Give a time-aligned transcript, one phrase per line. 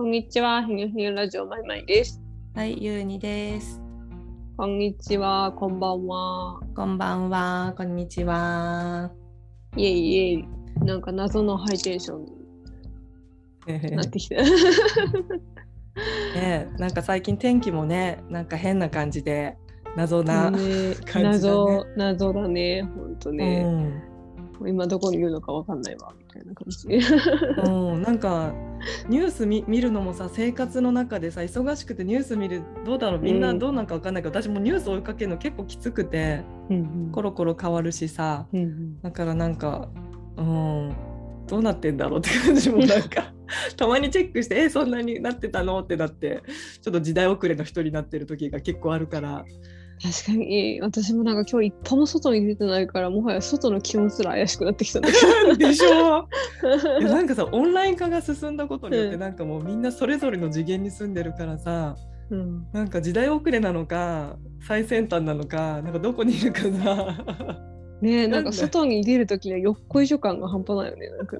[0.00, 2.22] こんにちは、ひげひげラジオまいまいです。
[2.54, 3.82] はい、ゆうにです。
[4.56, 6.58] こんにちは、こんばんは。
[6.74, 9.10] こんばんは、こんにちは。
[9.76, 10.48] イエイイエイ。
[10.86, 14.36] なんか謎のハイテンションになってきた。
[16.34, 19.58] ね、なんか最近天気もね、なんか変な感じで
[19.96, 23.64] 謎な、ね感じだね謎、謎だね、ほんとうね。
[23.64, 24.02] ん、
[24.66, 26.88] 今どこにいるのかわかんないわ、みたいな感じ。
[26.88, 28.52] うん、なんか
[29.08, 37.10] ニュース見見るのもさ、生活の中でさ、忙しくてニュース見るどうだろう、みんなどうなんかわかんないけど、私もニュース追いかけるの結構きつくて、うん。
[37.12, 39.00] コロコロ変わるしさ、うんうん。
[39.02, 39.88] だからなんか、
[40.36, 40.94] うん、
[41.46, 43.32] どうなってんだろうって感じもなんか
[43.76, 45.80] たまにチェックしてえそんなになってたの？
[45.80, 46.42] ってなって
[46.80, 49.44] ちょっと時代遅れの人になってる時が結構あるから
[50.02, 50.80] 確かに。
[50.80, 56.26] 私もなんか今日一歩も外に出てないからもはや外の気温すら怪しくなってきたんだけでしょ
[57.00, 59.20] いやどなんかさオンライン化が進んだことによってうん。
[59.20, 61.96] なんかもうみんなそれぞれの次元に住んでるからさ
[62.30, 62.66] うん。
[62.72, 67.58] なんか時代遅れなのか最先端なのかなんかどこにいるかさ。
[68.00, 71.36] ねえなんか外に出るときにはよっこいしょ感が半端ないよねなんか。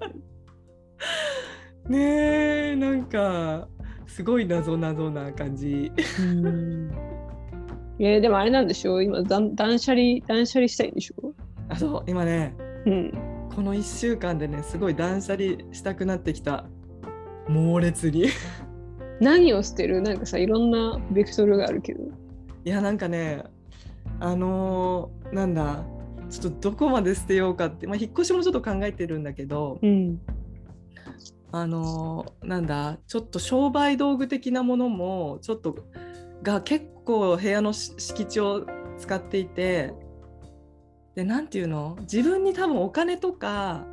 [1.88, 3.66] ねえなんか
[4.06, 5.90] すごい謎謎な感じ。
[8.00, 11.34] いやでもあれなんでしょ今断断捨離断捨離したいんでしょ
[11.68, 12.54] あそう今ね
[12.86, 13.12] うん。
[13.54, 16.64] この1週間でねすごい断捨離したくなってきた。
[17.46, 18.20] 猛烈に。
[18.20, 18.28] い
[19.20, 20.00] 何を捨てる？
[20.00, 22.00] なんかさいろんなベクトルがあるけど。
[22.64, 23.42] やなんかね
[24.18, 25.84] あのーなんだ
[26.30, 30.18] ちょっとどこまで捨てようかって、まあ、引っ越しもちょっと考えてるんだけどうん。
[31.52, 35.76] あのーなんだちょっと商売道具的なものもちょっと
[36.42, 38.66] が結構部屋の敷地を
[38.98, 39.92] 使っていて
[41.14, 41.96] でなんていうの？
[42.00, 43.84] 自分に多分お金とか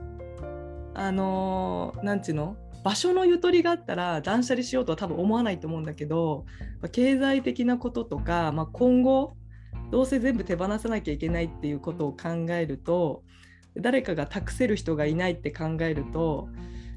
[0.94, 2.56] あのーなんていうの？
[2.84, 6.46] 場所のゆとりがあったら断捨離しようとは多分思わないと思うんだけど
[6.92, 9.36] 経済的なこととか、まあ、今後
[9.92, 13.24] どうせ全部手放さなきゃいけないっていうことを考えると
[13.76, 16.48] 誰かが託せる人がいないって考えると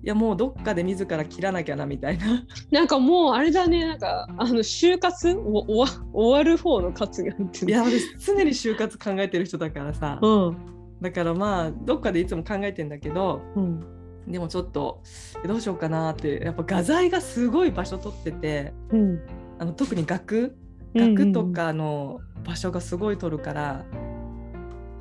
[0.02, 2.44] いやもうどっかで自ら切らなきゃなみたいな。
[2.70, 3.86] なんかもうあれだね。
[3.86, 5.36] なんかあの就活？
[5.36, 10.18] お終わ終わる方の活が入ってるいや私常に就活考えてる人だからさ。
[10.22, 10.56] うん。
[11.02, 13.80] だからまあどっかでいつも考えてんだけどうん
[14.26, 15.02] でもちょっと
[15.44, 19.20] えどうしようかなってやっぱ画材がすごい場所取っててうん。
[19.58, 20.56] あの特に額
[20.94, 23.84] うんうん額とかの場所がすごい取るから、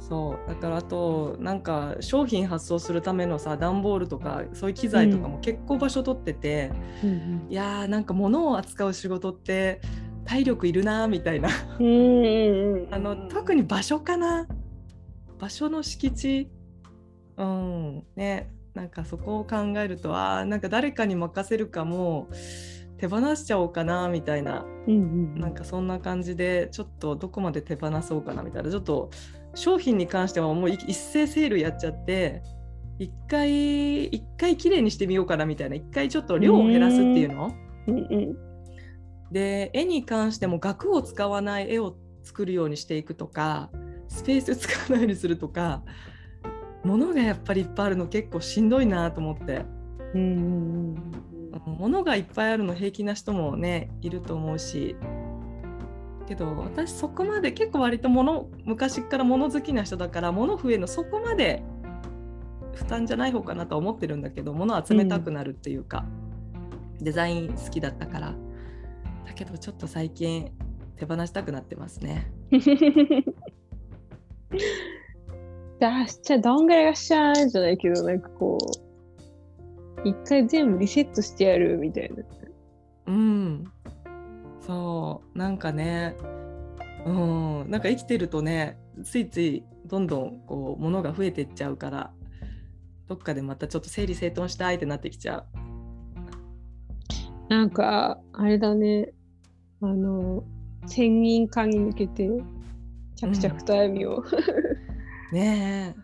[0.10, 0.50] そう。
[0.50, 6.72] だからあとなんか商品発送するためのさ段ボールとかそういう機材とかも結構場所取ってて、
[7.04, 9.82] うんいやーなんか物を扱う仕事って
[10.26, 11.50] 体力いるなーみたいな。
[11.50, 11.52] あ
[13.00, 14.48] の特に場所かな。
[15.38, 16.50] 場所の敷地。
[17.38, 18.04] うん。
[18.16, 22.28] ねなんかそこを考えるとあーなんか誰かに任せるかも
[22.98, 24.66] 手放しちゃおうかなみたいな。
[24.88, 24.98] うんう
[25.38, 25.40] ん。
[25.40, 28.70] なんかそんな感じでちょっとどこまで手放そうかなみたいな。
[28.70, 29.10] ちょっと
[29.56, 32.44] 商品に関してはもうい一斉セールやっちゃって
[33.00, 37.52] 一回一回きれいにしてみようかなみたいな一回ちょっと量を減らすっていうの？
[37.88, 37.98] うん。
[37.98, 38.38] うん
[39.32, 43.70] で絵に関しても額を使わない絵を作るようにしていくとか
[44.08, 45.84] スペース使わないようにするとか
[46.84, 49.66] 物がやっぱりいっぱいあるの結構しんどいなと思って。
[50.16, 50.96] うん。
[51.66, 54.96] 物がいっぱいあるの平気な人もねいると思うし
[56.30, 61.64] けど私そこまで結構割と物昔から物好きな人だから物増えるのそこまで
[62.76, 66.06] 負担じゃない方かなとは思ってるんだけど物集めたくなるっていうか、
[67.02, 68.34] デザイン好きだったから。
[69.26, 70.52] だけどちょっと最近
[70.96, 72.32] 手放したくなってますね。
[72.52, 72.62] 出
[76.08, 78.58] しちゃどんぐらいがしちゃうんじゃないけどなんかこ
[80.06, 82.24] う一回全部リセットしてやるみたいな。
[83.08, 83.72] うん
[84.70, 86.16] そうなんかね
[87.04, 92.12] うんなんか生きてるとねついついどんどんこう物が増えていっちゃうから
[93.08, 95.44] どっかでまたちょっと整理整頓したいってなってきちゃ
[97.50, 99.10] なんかあれだね
[99.82, 100.44] あの
[100.86, 102.30] 先人化に向けて
[103.16, 106.00] 着々と歩みを、うねえ。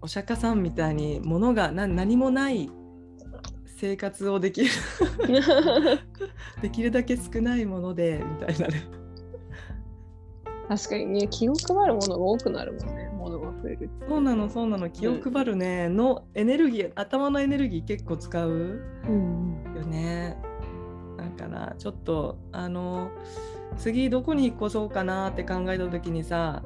[0.00, 2.70] お釈迦さんみたいに物がな何もない
[3.82, 4.70] 生活をできる。
[6.62, 8.84] できるだけ少ないものでみたいなね。
[10.68, 13.10] 確かにね気を配るものが多くなるもんね。
[13.12, 14.88] 物が増えるそうなのそうなの。
[14.88, 19.64] 気を配るね、のエネルギー頭のエネルギー結構使ううん。
[19.74, 20.36] よね。
[21.16, 23.10] だからちょっとあの
[23.78, 26.62] 次どこに引っ越そうかなって考えた時にさ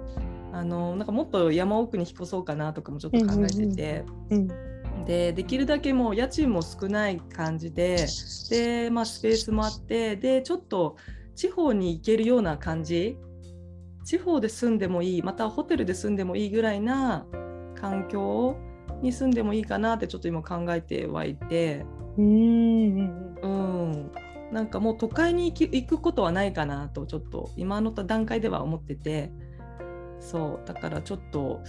[0.52, 4.65] あのなんかもっと山奥に引っ越そうかなとかもちょっと考えてて、うん
[5.04, 8.06] でできるだけもう家賃も少ない感じで
[8.50, 10.96] で、まあ、スペースもあってでちょっと
[11.34, 13.19] 地方に行けるような感じ。
[14.04, 17.26] 地方で住んでもいいまたホテルで住んでもいいぐらいな
[17.75, 18.56] 環境
[19.02, 21.84] に住んでもいいかなってちょっと今考えてはいて。
[22.16, 24.12] うんうん
[24.52, 29.32] なんかもう都会に行くことはないかなとちょっと今の段階では思ってて
[30.20, 31.62] そうだからちょっと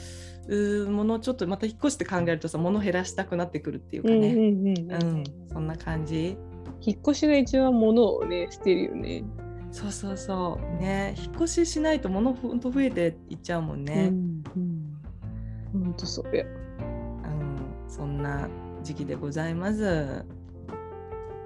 [0.48, 6.38] うー物ちょっとまた引っ越して考えるとさ物減らしたくなってくるっていうかね、うんうんうんうん、そんな感じ
[6.82, 9.24] 引っ越しが一番物をね捨てるよね。
[9.72, 15.84] そうそうそうね引っ越ししないと物ほんと増えていっちゃうもんね、うんうん。
[15.84, 16.46] ほんとそうや。
[16.46, 17.58] うん
[17.88, 18.48] そんな
[18.84, 20.26] 時期でございます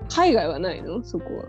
[0.09, 1.03] 海外はないの？
[1.03, 1.45] そこは。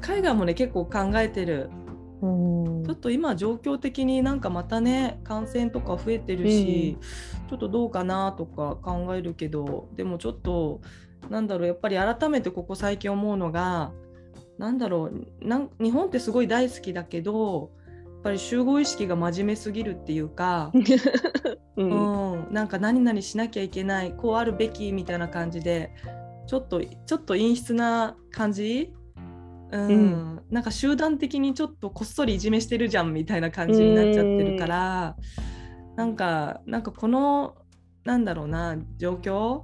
[0.00, 1.70] 海外もね結構考えてる
[2.20, 2.84] うん。
[2.84, 6.98] ちょっと今状況的になんかまたね感染とか増えてるし、
[7.48, 10.80] ちょっとどうかなとか考えるけどでもちょっと
[11.30, 13.92] なんだろうやっぱり改めてここ最近思うのが
[14.58, 17.70] なんだろうなん日本ってすごい大好きだけど
[18.04, 20.78] やっぱり集合意識が真面目すぎるっていうか、う
[21.82, 25.92] うんん、なんか何々しなきゃいけないこうあるべきみたいな感じで
[26.48, 28.92] ちょっとちょっと陰湿な感じ
[29.70, 30.40] うん、うん。
[30.50, 35.16] なんか集団的にちょっとこっそりいじめしてるじゃんみたいな感じになっちゃってるから
[35.96, 37.54] なんかなんかこの
[38.04, 39.62] なんだろうな状況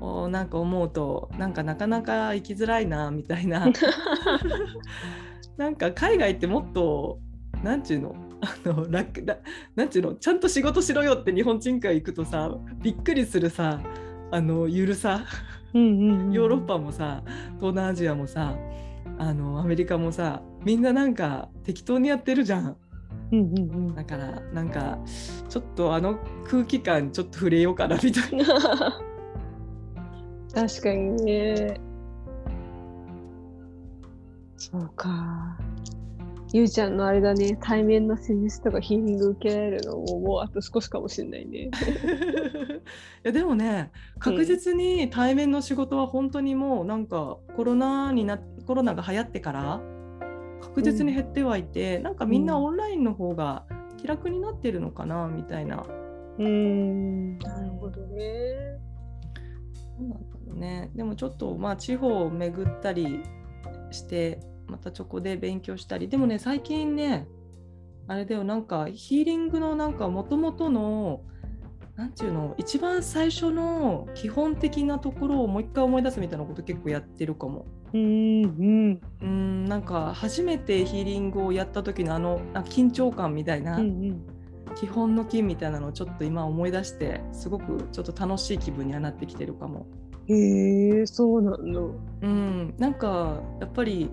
[0.00, 3.66] をなんか思うとなんかなかなか生きづらいなみたいな。
[5.56, 7.18] なんか海外ってもっと
[7.62, 8.14] なんちゅうの？
[8.42, 9.38] あの楽だ
[9.74, 10.14] なんちゅうの？
[10.14, 12.50] ちゃんと仕事しろよって日本人会行くとさ
[12.82, 13.80] びっくりするさ
[14.30, 15.24] あのゆるさ。
[15.74, 16.32] うんうん。
[16.32, 17.22] ヨーロッパもさ
[17.56, 18.54] 東南アジアもさ
[19.18, 22.76] あのアメリカもさみんななんか適当にやってるじゃん
[23.32, 24.98] うんうんうんだからなんか
[25.48, 29.00] ちょっとあの空気感ちょっと触れようかなみたいな
[30.56, 31.78] 確かにね。
[34.56, 35.58] そうか。
[36.54, 41.58] ゆうちゃんのあれだね、対面の施術とかヒーリング受けられるのももうあと少しかもしれないね。
[41.68, 41.70] い
[43.24, 49.80] やでもね確実に対面の仕事は本当にもうなんかコロナになコロナが流行ってから
[50.60, 53.64] 確実に減ってはいて、なんかみんなオンラインの方が
[53.96, 55.86] 気楽になってるのかなみたいな。
[56.38, 58.78] うーん、なるほどね。
[59.98, 60.90] そうなんだろうね。
[60.94, 63.22] でもちょっとまあ地方を巡ったり
[63.90, 67.26] してまたそこで勉強したりでもね最近ね
[68.08, 71.22] あれだよなんかヒーリングのなんかもともとの
[71.96, 77.64] なんていうの一番最初の基本的なところをもう一回思い出すみたいなこと結構やってるかも。
[77.92, 84.26] うんうんうんなんか初めてヒーリングをやった時のあのあ緊張感みたいな、うんうん。
[84.74, 89.86] 基本の金みたいなのをちょっと今思い出してすごくちょっと楽しい気分にはなってきてるかも。
[90.28, 91.80] へえ、そうなんだ。
[91.80, 94.10] うん、なんかやっぱり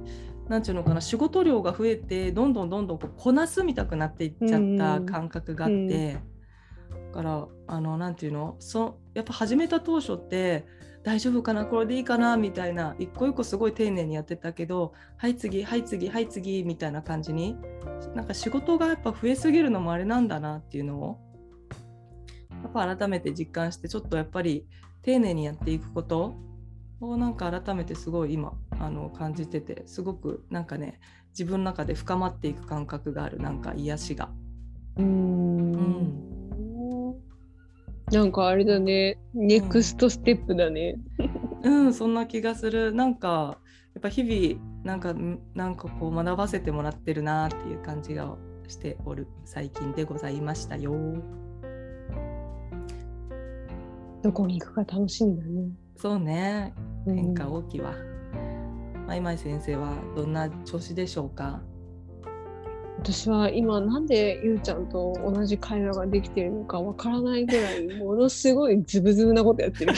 [0.48, 10.66] なんていうのかな仕事量が増えてどんどんどんどんこうこなすみたくなっていっちゃった感覚があって、だからあのなんていうのそやっぱ始めた当初って
[11.04, 11.66] 大丈夫かな？
[11.66, 12.38] これでいいかな？
[12.38, 17.58] みたいな一個一個すごい丁寧にやってたけどはい次はい次はい次みたいな感じに
[18.16, 21.20] なんか仕事がやっぱ増えすぎるのもあれなんだなっていうのを
[22.64, 24.66] やっぱ改めて実感してちょっとやっぱり
[25.02, 26.36] 丁寧にやっていくこと
[27.02, 31.02] をなんか改めてすごい今あの感じててすごくなんかね
[31.32, 34.30] 自分の中で深まっていく感覚があるなんか癒しが。
[34.96, 36.33] うん。
[38.14, 40.98] なんかあれだね、ネクストステップだね。
[41.64, 42.94] うん、そんな気がする。
[42.94, 43.58] なんか、
[43.96, 48.36] やっぱ日々、なんか、んなんかこう学ばせてもらってるなっていう感じが
[48.68, 50.94] しておる最近でございましたよ。
[54.22, 55.70] どこに行くか楽しみだね。
[55.96, 56.74] そうね、
[57.06, 57.56] 変化を。
[57.56, 57.96] 大きいわ。
[59.08, 61.62] まいまい先生はどんな調子でしょうか？
[63.00, 69.94] 私は今なんでゆうちゃんと同じ会話ができてるのかわからないぐらいものすごいズブズブなことやってる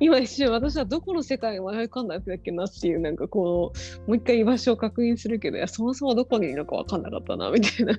[0.00, 3.72] 今一瞬私はどこの世界に迷い込んだんだっけなっていうなんかこ
[4.06, 7.92] うもう一回居場所を確認するけどいやそもそもどこにいるのかわかんなかったなみたいな。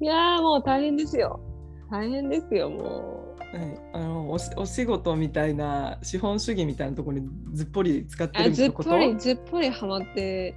[0.00, 1.40] いやーもう大変ですよ。
[1.92, 3.21] 大変ですよもはい
[3.92, 8.90] あのおしお仕事みたいな資本主義みたいなところにずっぽり使ってるってこと？
[8.90, 10.56] ぽりずっぽりハマって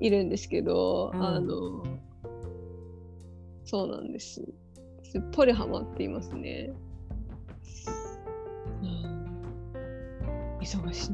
[0.00, 1.22] いるんですけど、うん。
[1.22, 1.84] あの
[3.64, 4.42] そうなんです。
[5.02, 6.72] すっぽりハマっていますね、
[8.82, 11.12] うん、忙しい。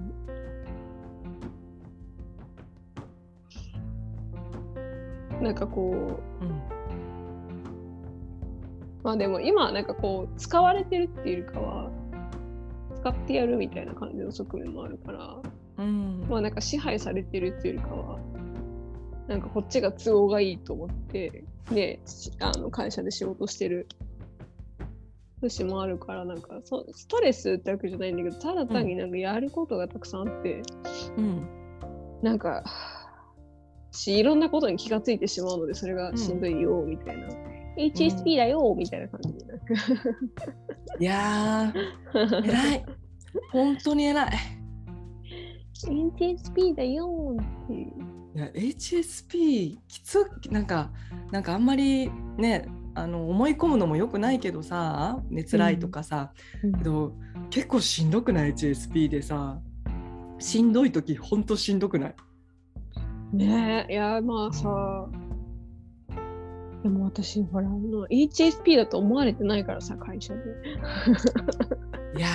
[5.42, 6.62] なんかこううん
[9.02, 11.90] まあでも今はなんかこう使われてるっていうよりかは
[13.00, 15.36] 使ってやるみたいな感じの側面もあるから
[15.78, 16.26] うん。
[16.28, 18.18] まあなんか支配されてるっていうよりかは
[19.26, 23.88] なんかこっちが都合がいいと思ってねしあの会社で仕事してる
[25.40, 30.62] 節もあるからなんかそストレスってわけじゃないんだけどただ単になんかやることがたくさんあって、
[31.16, 31.48] うん。
[32.22, 32.64] なんか
[33.92, 37.28] しいろんなことに気がついてしまうのでそれがしんどいよみたいな、
[37.86, 39.44] HSP だよみたいな感じで。
[41.00, 42.84] いやー偉い。
[43.52, 44.30] 本当に偉い。
[45.86, 47.92] HSP だよっていう。
[48.34, 50.90] いや HSP きつなんか
[51.32, 56.32] なんかあんまりねあの思い込むのもよくないけどさ寝つらいとかさ、
[56.62, 57.14] けど
[57.50, 59.60] 結構しんどくない？HSP でさ。
[60.42, 62.14] しんどい時ほんとしんどくない？
[63.36, 65.06] ねえいやまあさ
[66.82, 70.40] でも私ほらあの HSP だと思われてないからさ会社で。
[72.16, 72.26] いや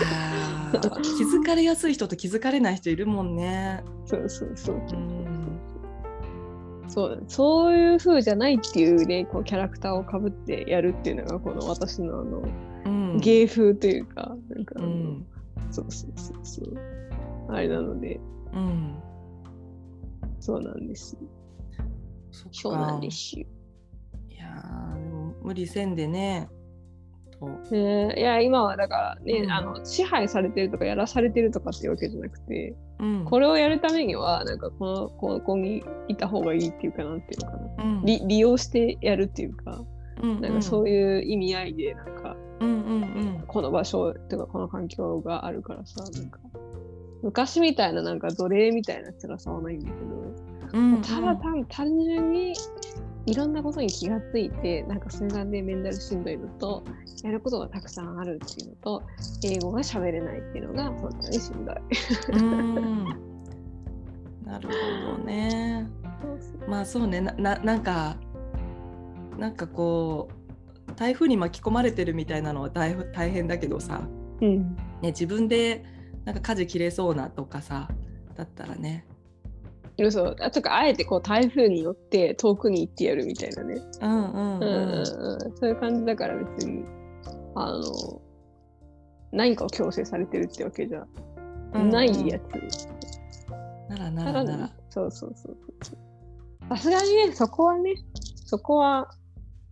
[0.73, 3.83] ー 気づかれやすい人と気づかれない人いるもんね。
[4.05, 4.75] そうそうそう。
[4.75, 5.59] うん。
[6.87, 12.43] そうそういう風じゃないっていうねこうキャラクターをかぶってやるっていうのがこの私のあの
[12.85, 13.17] うん。
[13.17, 15.25] 芸風というかなんかうん。
[15.71, 16.77] そうそうそうそう。
[17.49, 18.19] あれなので。
[18.53, 18.95] うん。
[20.39, 21.17] そうなんです。
[22.51, 23.47] そうなんかですよ
[25.41, 26.49] 無理せんでね。
[27.39, 27.47] と。
[27.71, 29.51] ねえいや今はだからね、うん。
[29.51, 33.25] あの支配されてるとかやらされてるとかっていうわけじゃなくてうん。
[33.25, 37.15] これをやるためにはなんかこのここにいた方がいいっていうかな。
[37.15, 38.05] んていうのかなうん。
[38.05, 39.83] 利利用してやるっていうか
[40.21, 43.43] うんなんかそういう意味合いでなんかうんうんうん。
[43.47, 46.39] この場所とかこの環境があるからさなんか。
[47.23, 51.01] 昔みたいななんか奴隷みたいな辛さはないんだけど、うん。
[51.01, 52.53] ただ単単純に
[53.25, 56.83] いろんなことに気がついてなんかそれがねメンタルしんどいのと
[57.23, 59.03] やることがたくさんあるっていうのと
[59.43, 61.75] 英語が喋れないっていうのが本当にしんどい。
[62.33, 63.05] うん。
[64.45, 64.69] なる
[65.07, 65.87] ほどね。
[66.67, 67.21] まあそうね。
[67.21, 68.17] なななんか
[69.37, 70.29] なんかこ
[70.87, 74.07] う台風に巻き込まれてるみたいなのは大大変だけどさ、
[74.41, 74.75] うん。
[75.01, 75.83] ね、自分で
[76.25, 77.89] なんか舵切れそうなとかさ
[78.35, 79.05] だったらね
[80.11, 86.83] そうあとかあえてこう台風に乗って遠くに行ってやるみたいなね、うんうんうんうんうん、そういう感じだから別に
[87.55, 88.21] あの
[89.31, 91.05] 何かを強制されてるってわけじゃ
[91.73, 92.43] うんないやつ。
[93.89, 95.97] ならなただらならそうそうそうそう。
[96.69, 97.93] さすがにね、そこはね、
[98.45, 99.09] そこは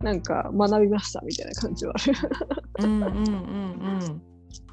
[0.00, 2.14] なんか学びましたみたいな感じはある。
[2.84, 4.00] うんうんうんうん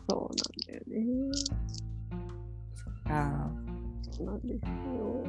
[0.09, 0.29] そうなん
[0.67, 1.05] だよね。
[3.05, 3.60] あそ
[4.21, 5.23] うなんですよ。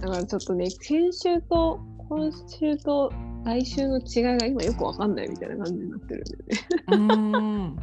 [0.00, 3.12] だからちょっとね、先週と今週と
[3.44, 6.56] 来週の違いが今よくわかんないみたいな感じになってるんだよね。
[6.88, 7.76] ー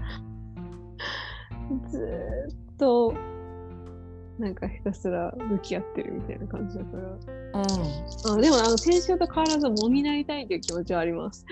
[1.72, 3.14] うん ずーっと
[4.40, 7.18] なんかひたすら向き合ってるみたいな感じだから。
[7.54, 11.46] あでもあの先週と変わらず藻になりたいという気持ちはあります。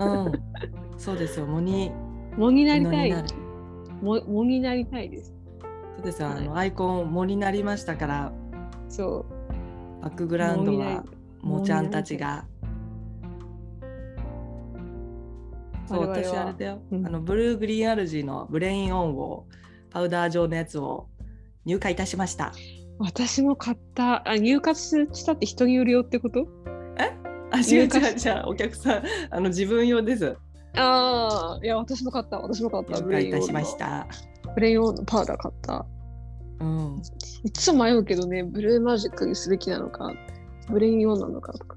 [0.00, 0.32] うんうん
[0.98, 1.90] そうですよ 藻に
[2.36, 3.14] 藻になりたい
[4.02, 5.34] 藻になりたいです。
[6.02, 8.32] そうですあのアイコン藻になりましたから
[8.88, 9.24] そ
[10.02, 11.04] バックグラウンドは
[11.42, 12.44] 藻もちゃんたちが。
[15.86, 19.46] そう私あれだよ、うんあのブルーグリーンアルジーのブレインオンを
[19.90, 21.06] パウダー状のやつを
[21.64, 22.46] 入荷いたしました。
[22.98, 23.04] う。
[23.04, 24.28] 私も買った。
[24.28, 26.48] あ入荷したって人によるよってこと？
[27.50, 30.36] あ違う違う違うお客さんあの自分用です。
[30.74, 32.38] ああ、いや、私も買った。
[32.38, 32.98] 私も買った。
[32.98, 33.76] 入荷いたしまし。
[33.76, 34.06] た。
[34.54, 35.86] ブレインオンのパウダー買った。
[36.60, 37.02] うん、
[37.44, 40.12] いつも迷うけどね、ブルーマジックにすべきなのか、
[40.70, 41.76] ブレインオンなのかとか。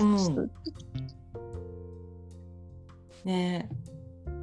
[0.00, 0.50] うん
[3.24, 3.68] ね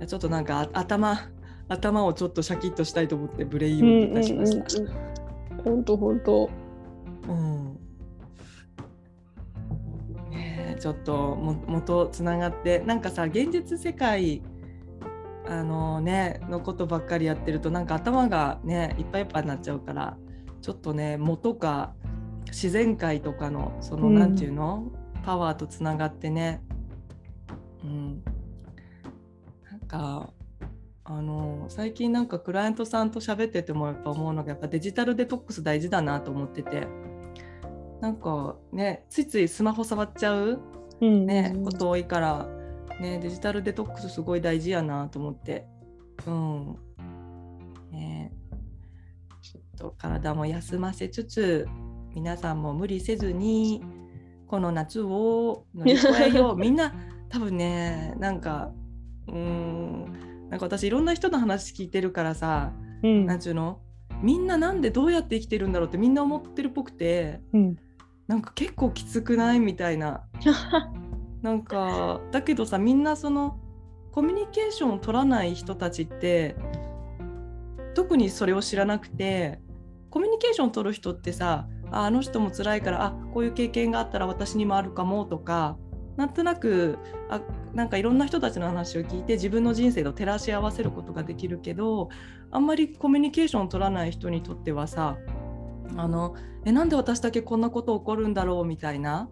[0.01, 1.29] えちょっとなんかあ頭
[1.69, 4.91] 頭をちょっとシャキッとしたいと思ってブレインオンにいたしました。
[5.63, 6.49] ほんとほんと。
[7.27, 7.73] うん
[10.29, 14.41] ねえちょっとも元つながってなんかさ現実世界
[15.45, 20.17] あのねのことばっかりやってるとなんか頭がねいっぱいいっぱいになっちゃうから
[20.61, 21.93] ちょっとね元か
[22.47, 24.15] 自然界とかのその、うん。
[24.19, 24.91] なんていうの？
[25.25, 26.61] パワーとつながってね。
[27.83, 28.23] うん。
[29.69, 30.29] なんか
[31.03, 36.87] あの最近なんかクライアントさんと喋っててもやっぱ思うのがやっぱデジタルデトックス大事だなと思ってて。
[37.99, 40.59] なんかねついついスマホ触っちゃう、
[41.01, 41.25] うん。
[41.25, 42.47] ねこと多いから、
[42.99, 45.65] ね、デジタルデトックスすごい大事やなと思って。
[46.27, 46.77] うん。
[47.91, 48.31] ね。
[49.41, 51.67] ちょっと体も休ませつつ
[52.15, 53.83] 皆さんも無理せずに
[54.47, 56.55] この夏を乗り越えよう。
[56.59, 56.93] みんな
[57.29, 58.71] 多分ねなんか
[59.27, 62.71] うーんなんか私いろんな人の話聞いてるからさ、
[63.01, 63.25] うん。
[63.25, 63.79] なんちゅうの？
[64.21, 67.75] みんななんでどうやって生きてるんだろうってみんな思ってるっぽくてうん。
[68.27, 69.59] なんか結構きつくない？
[69.59, 70.23] みたいな
[71.43, 73.59] なんかだけどさみんなその
[74.11, 76.55] コミュニケーションを取らない人たちって
[77.93, 79.59] 特にそれを知らなくて
[80.09, 85.77] コミュニケーションを取る人ってさあの人も辛いからあこういう経験があったら私にもあるかもとか
[86.15, 86.97] なんとなく
[87.29, 87.41] あ
[87.73, 92.09] なんかいろんな人たちの話を聞いて自分の人生と照らし合わせることができるけど
[92.51, 95.17] あんまりコミュニケーションを取らない人にとってはさ
[95.97, 96.35] あの
[96.65, 99.29] えなんで私だけこんなこと起こるんだろうみたいな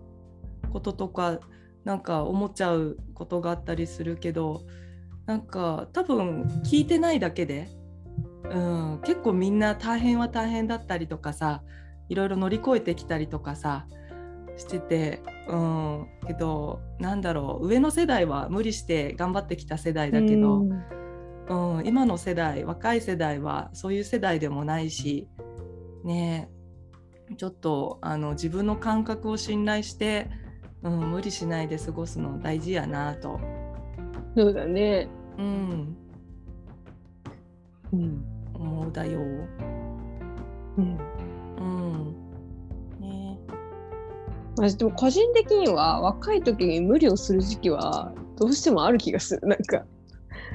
[0.74, 1.39] こととか
[1.84, 4.62] なんか思っちゃうことがあったりするけど
[5.26, 7.70] なんか多分聞いてないだけで、
[8.50, 11.64] うん、結構みんな大変は大変だったりとかさ
[12.10, 13.88] いろいろ乗り越えてきたりとかさ
[14.58, 20.66] してて、うん、けどなんだろう上の世代は無理して頑張ってきた世代だけど、
[21.48, 25.28] うん、今の世代若い世代はそういう世代でもないし
[26.04, 26.50] ね
[27.32, 30.30] えちょっとあの自分の感覚を信頼して、
[30.84, 33.40] うん、無理しないで過ごすの大事やなと、
[34.36, 35.08] そうだね。
[35.38, 35.96] うん、
[37.94, 38.24] うん。
[38.54, 39.20] 思うだよ。
[40.78, 40.98] うん。
[41.58, 42.16] うん
[43.00, 43.38] ね
[44.58, 49.48] まあ、でも個人的には若い時に無理をする時期はどうしてもある気がする。
[49.48, 49.86] なんか。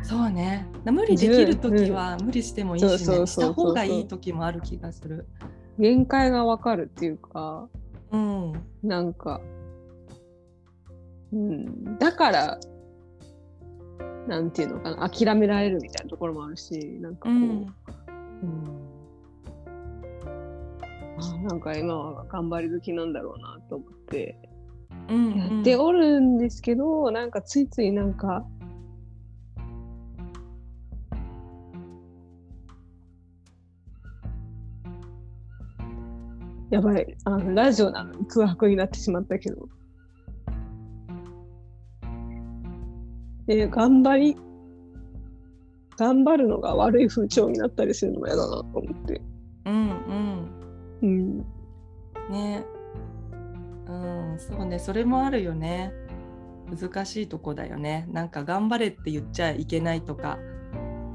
[0.02, 5.26] そうね無理できる時は無理してもいいしねした方がいい時もある気がする。
[5.78, 7.68] 限界がわかるっていうか、
[8.12, 8.52] うん
[8.82, 9.40] なんか、
[11.32, 12.60] うん、だから、
[14.26, 17.40] なんていうのかな、諦められるみたいなところもあるし、なんかこう、うん。
[17.40, 17.66] うん。
[21.18, 24.36] あなんか今は頑張り時なんだろうなと思って
[25.08, 25.34] うん。
[25.34, 28.44] やっておるんですけど、なんかついついなんか、
[36.70, 39.68] やばいあのラジオなのに空白になってしまったけど。
[43.46, 44.36] で頑張り
[45.96, 49.22] 頑張るのが悪い風潮になったりするのも嫌だなと思って。
[49.64, 50.50] うんうん。
[51.02, 51.38] うん、
[52.30, 52.64] ね。
[53.88, 54.78] うんそうね。
[54.78, 55.92] それもあるよね。
[56.68, 58.06] 難しいとこだよね。
[58.10, 60.38] なんか頑張れって言っちゃいけないとか。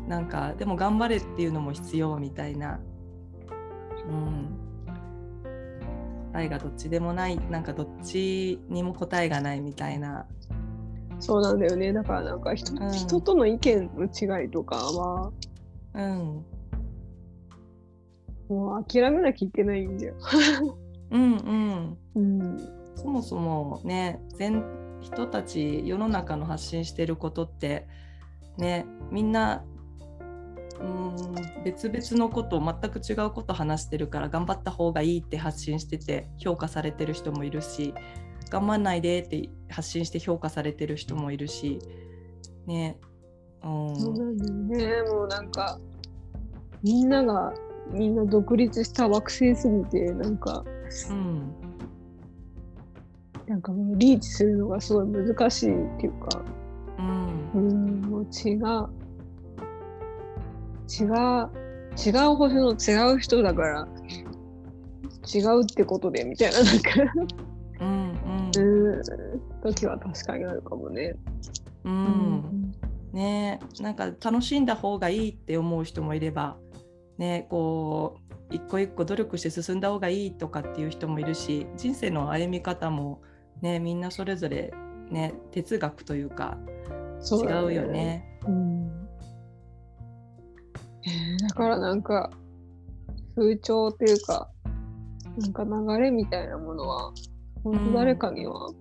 [0.08, 2.80] なんかでも頑張れっていうのも必要みたいな。
[4.08, 4.58] うん。
[6.34, 7.38] 答えがどっちでもない。
[7.50, 10.26] なんかどっちにも答えがないみたいな
[11.22, 11.94] そうなんだよね。
[11.94, 14.06] だからなんか人,、うん人との意見の
[14.42, 15.32] 違いとかは
[15.94, 16.46] うん
[18.50, 20.16] もう諦めなきゃいけないんだよ。
[21.12, 24.64] うんうんうん、そもそもね全
[25.02, 27.88] 人たち世の中の発信してることって
[28.58, 29.64] ねみんな
[30.80, 37.94] うん別々のことを全く違うこと話してるから頑張った方がいいって発信してて評価されてる人もいるし
[38.50, 41.80] 頑張んないでって発信して評価されてる人もいるし
[42.66, 42.98] ね
[43.64, 43.96] うん。
[43.96, 45.10] そうなんだよね。
[45.10, 45.80] もうなんか
[46.84, 47.54] みんなが
[47.92, 50.64] みんな独立した惑星すぎてなんか
[51.10, 51.54] うん。
[53.48, 56.42] なんかもうリーチするのがすごい難しいっていうか、
[56.98, 57.52] うん。
[57.54, 59.02] うん、もう違う
[60.90, 61.50] 違う
[61.98, 63.88] 違う星の違う人だから
[65.34, 66.92] 違うってことでみたいななんか
[68.92, 69.02] うん。
[69.02, 71.16] うんうん時は確かにあるかもね。
[71.84, 72.74] うん。
[73.14, 73.60] ね。
[73.80, 76.58] なんか楽しんだ方がいいって思う人もいれば
[77.18, 83.22] ねこう一個一個努力して進んだ方がいいとかっていう人もいるし人生の歩み方も
[83.62, 84.74] ねみんなそれぞれ
[85.10, 86.58] ね哲学というか
[87.20, 88.40] 違そうよね。
[88.48, 89.08] うん。
[91.04, 92.32] えーだからなんか
[93.36, 94.50] 風潮っていうか
[95.38, 95.64] なんか
[95.98, 97.14] 流れみたいなものは
[97.64, 98.72] 本当誰かには、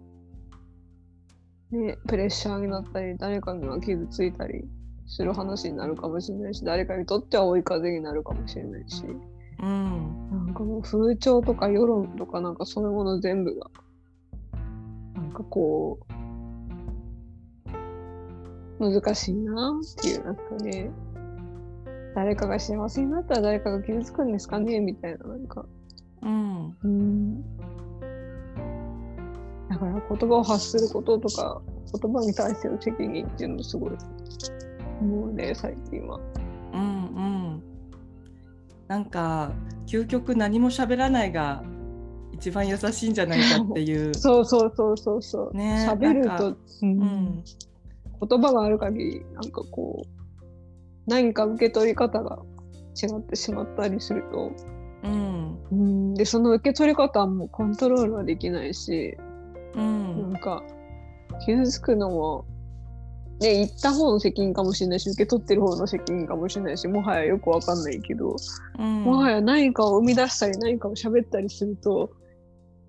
[1.72, 4.64] ねプレッシャーになったり誰かには傷ついたり
[5.06, 9.04] する話になるかもしれないし誰かにとっては追い風になるかもしれないし
[9.62, 10.46] うん。
[10.46, 13.70] なんかもう風潮とか世論とかなんかそういうもの全部が
[15.14, 16.20] なんかこう
[18.80, 20.90] 難しいなっていうなんかね。
[22.14, 25.64] 誰かが幸せになったら誰かが傷つくんですかねみたいななんか。
[26.22, 26.76] うん。
[26.82, 27.42] うん。
[27.42, 27.79] だ
[29.80, 31.60] から言葉を発することとか
[32.00, 33.90] 言葉に対しての責任っていうのをすごい
[35.00, 36.20] 思うね最近は。
[36.72, 36.86] うんう
[37.56, 37.62] ん
[38.86, 39.52] なんか
[39.86, 41.62] 究極何も喋らないが
[42.32, 44.14] 一番優しいんじゃないかっていう。
[44.16, 45.56] そうそうそうそうそう。
[45.56, 47.44] ね喋ると、うんうん
[48.28, 50.08] 言葉がある限り、なんかこう、
[51.06, 52.38] 何か受け取り方が
[53.02, 54.52] 違ってしまったりすると、
[55.04, 59.16] うんうん、で、その受け取り方はもうコントロールはできないし、
[59.74, 60.32] うん。
[60.32, 60.62] なんか、
[61.44, 62.44] 傷つくのも、
[63.40, 68.36] ね、言った方の責任かもしれないし、受け取ってる方の責任かもしれないし、もはやよくわかんないけど、
[68.78, 69.04] うん。
[69.04, 72.10] もはや何かを生み出したり、何かを喋ったりすると、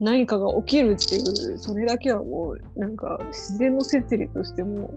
[0.02, 4.94] 何かが起きるっていう、それだけはもう、なんか、自然の摂理としても、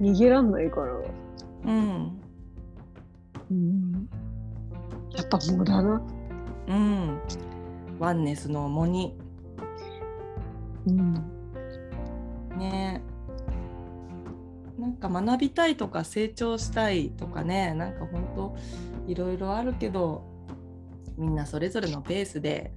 [0.00, 0.96] 逃げらんないから、
[1.66, 2.20] うん。
[3.50, 4.08] うん、
[5.14, 6.02] やっぱ無駄な。
[6.68, 7.20] うん。
[8.00, 9.14] ワンネスの重荷
[10.86, 11.14] うん、
[12.58, 13.02] ね
[14.78, 18.56] なんか学びたいとか成長したいとかねなんか本当
[19.06, 20.24] いろいろあるけど
[21.16, 22.72] みんなそれぞれのペースで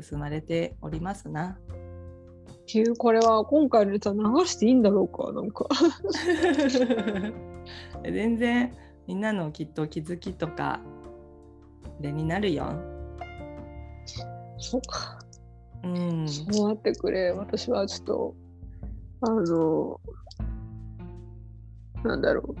[0.00, 1.58] 進まれておりますな。
[2.66, 5.68] っていう、これは今回のやつは流していいんだろうか、なんか。
[8.02, 8.72] 全然
[9.06, 10.80] みんなのきっと気づきとか
[11.84, 12.72] あれになるよ。
[14.58, 15.18] そうか。
[15.86, 17.30] うん、そうなってくれ。
[17.30, 18.34] 私はちょっと、
[19.22, 20.00] あの、
[22.04, 22.56] なんだろう。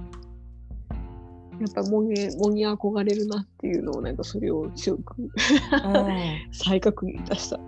[1.60, 5.30] やっぱもに、もに憧れるなっていうのを、なんかそれを強くうん、
[6.52, 7.58] 再確認いたした。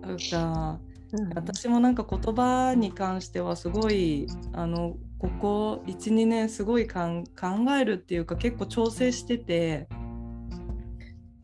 [0.00, 0.78] なんか
[1.12, 9.88] うん私もなんか言葉に関してはすごいあのここ12年すごいかん考えるっていうか結構調整してて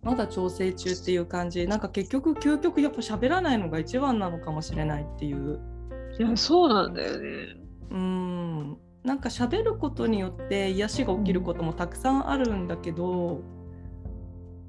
[0.03, 1.67] まだ調整中っていう感じ。
[1.67, 5.61] なんか結局究極やっぱ喋らないのが一番なのかもしれないっていう。
[6.19, 7.29] いや、そうなんだよね。
[7.91, 8.79] うん。
[9.05, 13.41] なんか喋ることによって癒しが起きることもたくさんあるんだけど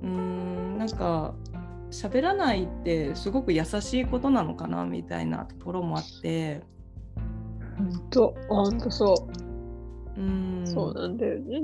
[0.02, 0.78] うん。
[0.78, 1.36] なんか
[1.92, 6.62] 喋らないってすごく優しいことなのかなみたいなところもあって。
[7.78, 9.28] ほんと、ほんとそ
[10.18, 10.22] う。
[10.22, 10.64] ん。
[10.64, 10.68] う。
[10.68, 11.62] そうなんだよね。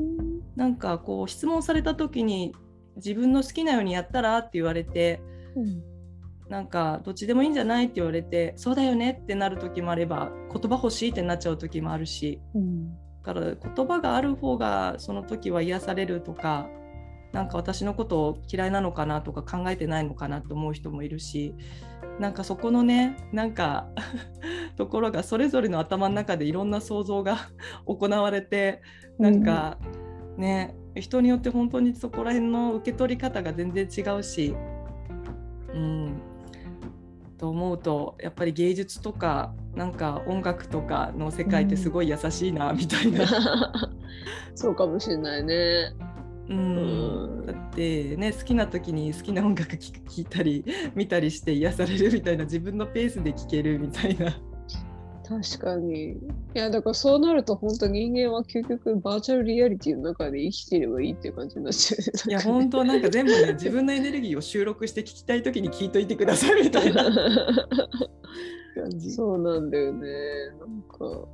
[0.55, 2.53] なんかこう質問された時に
[2.97, 5.21] 自分の好きなようにやったらって言われて
[5.55, 5.95] うん
[6.49, 16.69] なんかどっちでもいいんじゃないって言われてそうだよねってなる時もあれば言葉欲しいってなっちゃう時もあるしうんだから言葉がある方がその時は癒されるとか
[17.33, 21.55] なんか私のことを嫌いなのかなとか考えてないのかなと思う人もいるし
[22.19, 23.89] なんかそこのねなんか
[24.77, 27.37] ところがそれぞれの頭の中でいろんな想像が
[27.85, 28.81] 行われて
[29.17, 29.79] なんか
[30.37, 34.55] ね、人によって本当にそこら辺の受け取り方が全然違うし、
[35.73, 36.21] うん、
[37.37, 43.25] と思うとやっぱり芸術とかなんか音楽とかの世界ってすごい優しいなみたいな。
[44.55, 45.93] そうかもしれないね。
[46.47, 54.37] うんうんだってね好きな時に好きな音楽聴聴いたり見たりして癒されるみたいな自分のペースで聴けるみたいな。
[55.27, 56.11] 確かに。
[56.11, 56.17] い
[56.53, 62.29] や、だからそうなると本当人間は究極バーチャルリアリティの中で生きてればいいっていう感じになっちゃう。
[62.29, 67.03] いや本当なんか全部ね自分のエネルギーを収録して聞きたい時に聞いといてくださいみたいな
[68.75, 69.11] 感じ。
[69.11, 70.07] そうなんだよね。
[70.59, 71.27] なんか。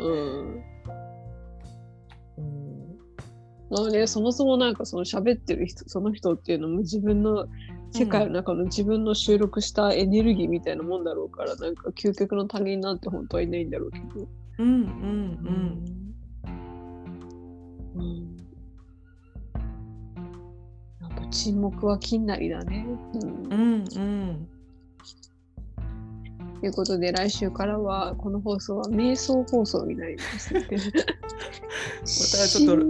[0.00, 0.62] うん。
[3.70, 7.46] まあね、そもそもなんかその喋ってる人、その人っていうのも自分の
[7.92, 14.28] 世界の中の自分の収録したエネルギーみたいなもんだろうから、なんか究極の他人なんて本当はいないんだろうけど。
[14.58, 14.66] うん。
[14.66, 16.16] うん。
[17.94, 18.36] うん。
[21.00, 22.86] やっぱ沈黙は金なりだね。
[23.14, 23.22] うん。
[23.22, 23.50] うん。
[23.50, 24.48] うんうん
[26.60, 30.54] ということで来週からはこの放送は瞑想放送になります。
[30.56, 32.82] また またちょっと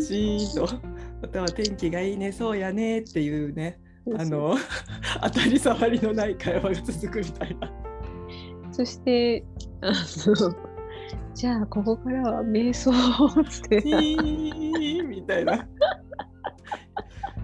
[0.00, 0.74] シーンと。
[1.22, 2.32] または天気がいいね。
[2.32, 3.00] そうやね。
[3.00, 3.78] っていうね
[4.18, 4.56] あの
[5.22, 7.72] 当たり障りのない会話が続くみたいな。
[8.72, 9.44] そして
[9.80, 10.70] あの
[11.34, 15.66] じゃあここからは瞑想をしてピーみたいな。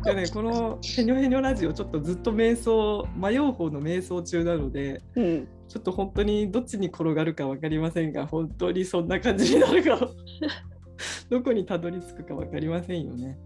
[0.04, 10.08] でね、このヘニョヘニョラジオちょっとずっと瞑想迷う方の瞑想中なのでうん、ちょっと本当にどっちに転がるか分かりませんが本当にそんな感じになるか
[11.30, 13.38] どこにたどり着くか分かりませんよね。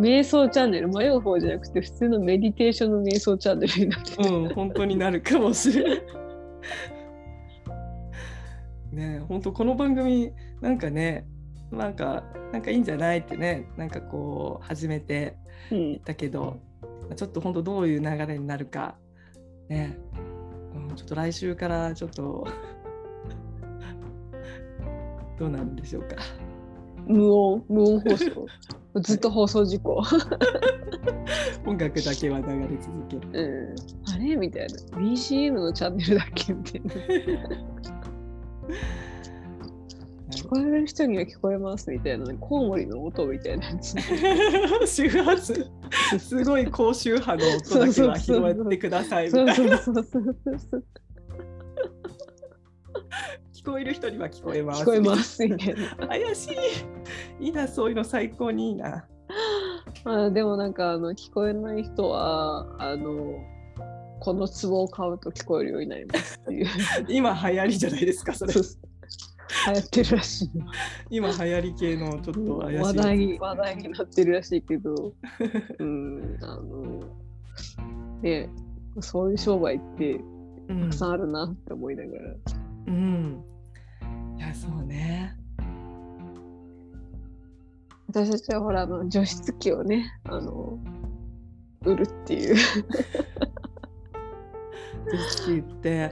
[0.00, 4.00] 瞑想チャンネル迷う方じゃなくて普通のメディテーションの瞑想チャンネルになっ。
[4.18, 6.02] うん本当になるかもしれない。
[8.92, 11.26] ねえ本当この番組なんかね
[11.70, 15.36] なんかなんかいいんじゃないってねなんかこう始めて
[15.70, 16.60] うんだけど
[17.14, 18.96] ちょっと本当どういう流れになるか
[19.68, 19.98] ね、
[20.74, 22.46] うん、ちょっと来週からちょっと
[25.38, 26.16] どうなるんでしょうか。
[27.08, 28.46] 無音無音放送。
[29.02, 30.02] ずっと放送事故。
[31.66, 33.28] 音楽だけは流れ続ける。
[33.32, 34.36] うん、あれ？
[34.36, 34.74] みたいな。
[34.98, 36.52] BGM のチャンネルだっけ？
[36.52, 36.94] みたいな。
[40.30, 43.94] 聞こえる人には聞こえますみたいな、コウモリの音みたいなやつ。
[44.86, 45.66] 周波数
[46.18, 49.78] すごい高周波の音だけは拾ってくださいみたいな。
[53.68, 54.82] こえる人には聞こえます。
[54.82, 55.38] 聞こえます。
[56.08, 56.50] 怪し
[57.40, 57.44] い。
[57.46, 59.06] いいな、そういうの最高にいいな。
[60.04, 63.42] まあ、でもなんかあの聞こえない人はあの
[64.20, 66.66] この壺を買うと聞こえるようになりますっていう
[67.08, 68.54] 今流行りじゃないですか、それ。
[68.54, 70.50] 流行ってるらしい
[71.10, 72.82] 今流行り系のちょっと怪しい。
[72.82, 74.94] 話題に話題になってるらしいけど
[75.78, 77.00] うんあの
[78.22, 78.50] ね
[79.00, 80.20] そういう商売って
[80.68, 82.34] たくさんあるなって思いながら、
[82.88, 82.94] うん。
[82.94, 83.44] うん。
[84.48, 85.36] いや、そうね。
[88.08, 90.78] 私たちはほらあの除湿機をねあの
[91.84, 92.56] 売るっていう、
[95.46, 96.10] 言って。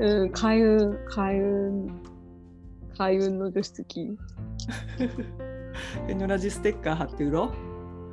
[0.00, 2.00] うん、開運開運
[2.96, 7.52] 開運の除湿機フェノラジステッカー貼って売ろ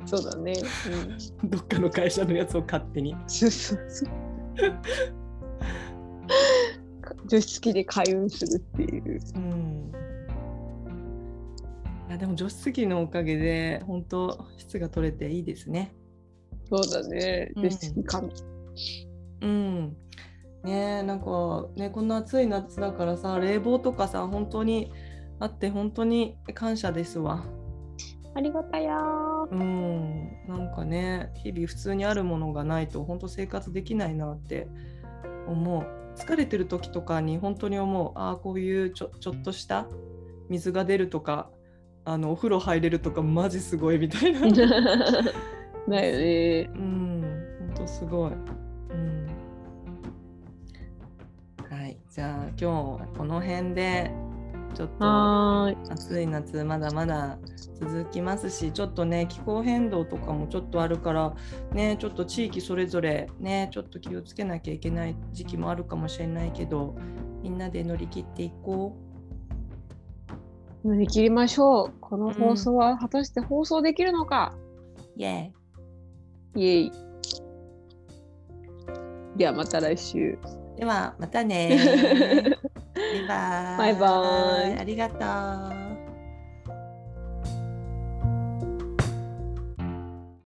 [0.06, 0.52] そうだね、
[0.86, 1.18] うんう。
[1.50, 3.16] どっかの会社のやつを勝手に。
[3.26, 4.08] そうそうそう。
[7.26, 9.20] 除湿機で開運するっていう。
[9.34, 9.92] うん。
[12.08, 15.94] いやでも除湿機のおかげで本当質が取れていいですね。
[16.70, 17.52] そうだね。
[17.56, 18.32] うん除湿機神。
[19.42, 19.96] うん。
[20.64, 24.92] ねえなんかねこんな暑い夏だからさ冷房とかさ本当に
[25.38, 27.44] あって本当に感謝ですわ。
[28.34, 28.96] ありがたや
[29.50, 30.46] うん。
[30.46, 34.68] なんかね日々普通にあるものがないと本当生活できないなって
[35.46, 35.97] 思う。
[36.18, 39.86] 疲れてる時とかに本当に思うああこういうちょちょっとした
[40.48, 41.50] 水が出るとか
[42.04, 44.40] あのお風呂入れるとかマジすごいみたいな。
[45.88, 46.70] だよね。
[46.74, 47.22] うん、
[47.60, 48.32] 本当すごい。
[48.32, 48.34] う
[48.94, 49.26] ん。
[51.70, 54.10] はい、じゃあ今日はこの辺で
[54.74, 55.92] ちょっと。
[55.92, 57.38] 暑い夏まだまだ
[57.80, 61.34] 続きますし、ちょっとね気候変動とかもちょっとあるから
[61.72, 66.96] ね、ちょっと地域それぞれねちょっと気をつけなきゃいけない時期もあるかもしれないけど、
[67.42, 68.96] みんなで乗り切っていこ
[70.84, 71.92] 乗り切りましょう。
[72.00, 74.54] この放送は果たして放送できるのか、
[75.16, 75.20] う。
[75.20, 75.52] イエ
[76.54, 76.92] イエイ。
[79.36, 80.38] ではまた来週。
[80.78, 81.76] ではまたね。
[82.94, 83.78] バイバイ。
[83.78, 85.87] バイバイありがとう。